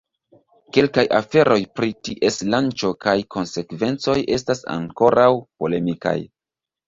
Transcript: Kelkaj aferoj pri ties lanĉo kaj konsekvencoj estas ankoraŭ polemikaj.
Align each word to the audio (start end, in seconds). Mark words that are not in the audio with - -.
Kelkaj 0.75 1.03
aferoj 1.17 1.57
pri 1.79 1.89
ties 2.07 2.39
lanĉo 2.53 2.89
kaj 3.05 3.13
konsekvencoj 3.35 4.17
estas 4.37 4.65
ankoraŭ 4.79 5.29
polemikaj. 5.61 6.17